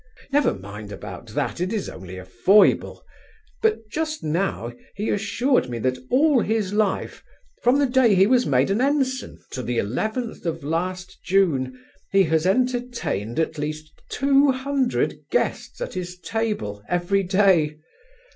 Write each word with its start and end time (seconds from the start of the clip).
Never 0.31 0.55
mind 0.55 0.91
about 0.91 1.27
that, 1.27 1.61
it 1.61 1.71
is 1.71 1.87
only 1.87 2.17
a 2.17 2.25
foible; 2.25 3.05
but 3.61 3.87
just 3.87 4.23
now 4.23 4.73
he 4.95 5.11
assured 5.11 5.69
me 5.69 5.77
that 5.77 5.99
all 6.09 6.39
his 6.39 6.73
life, 6.73 7.23
from 7.61 7.77
the 7.77 7.85
day 7.85 8.15
he 8.15 8.25
was 8.25 8.47
made 8.47 8.71
an 8.71 8.81
ensign 8.81 9.37
to 9.51 9.61
the 9.61 9.77
11th 9.77 10.47
of 10.47 10.63
last 10.63 11.21
June, 11.23 11.79
he 12.11 12.23
has 12.23 12.47
entertained 12.47 13.37
at 13.39 13.59
least 13.59 13.91
two 14.09 14.49
hundred 14.51 15.19
guests 15.29 15.79
at 15.79 15.93
his 15.93 16.17
table 16.17 16.81
every 16.89 17.21
day. 17.21 17.77